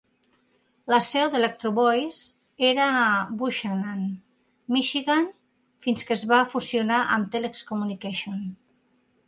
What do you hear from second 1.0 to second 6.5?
seu d'Electro-Voice era a Buchanan, Michigan, fins que es va